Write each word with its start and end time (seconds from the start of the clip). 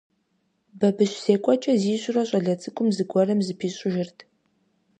Бабыщ 0.79 1.11
зекӀуэкӀэ 1.23 1.73
зищӀурэ 1.81 2.23
щӀалэ 2.29 2.53
цӀыкӀум 2.61 2.89
зыгуэрым 2.95 3.39
зыпищӀыжырт. 3.45 4.17